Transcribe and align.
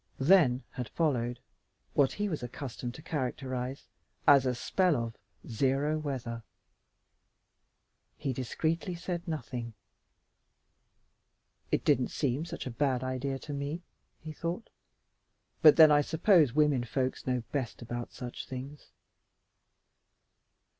Then 0.17 0.63
had 0.71 0.89
followed 0.89 1.41
what 1.93 2.13
he 2.13 2.27
was 2.27 2.41
accustomed 2.41 2.95
to 2.95 3.03
characterize 3.03 3.87
as 4.25 4.47
a 4.47 4.55
spell 4.55 4.95
of 4.95 5.15
"zero 5.47 5.99
weather." 5.99 6.41
He 8.17 8.33
discreetly 8.33 8.95
said 8.95 9.27
nothing. 9.27 9.75
"It 11.69 11.85
didn't 11.85 12.07
seem 12.07 12.45
such 12.45 12.65
a 12.65 12.71
bad 12.71 13.03
idea 13.03 13.37
to 13.45 13.53
me," 13.53 13.83
he 14.19 14.31
thought, 14.31 14.71
"but 15.61 15.75
then 15.75 15.91
I 15.91 16.01
suppose 16.01 16.51
women 16.55 16.83
folks 16.83 17.27
know 17.27 17.43
best 17.51 17.83
about 17.83 18.11
such 18.11 18.47
things." 18.47 18.89